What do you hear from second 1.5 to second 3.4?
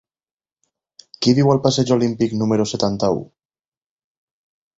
al passeig Olímpic número setanta-u?